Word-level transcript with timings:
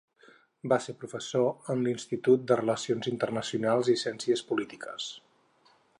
Va 0.71 0.77
ser 0.85 0.95
professor 1.01 1.69
en 1.73 1.83
l'Institut 1.87 2.47
de 2.53 2.57
Relacions 2.61 3.11
Internacionals 3.13 3.93
i 3.95 3.99
Ciències 4.05 4.47
Polítiques. 4.53 5.13